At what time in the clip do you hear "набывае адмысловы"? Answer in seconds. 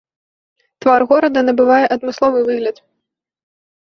1.49-2.39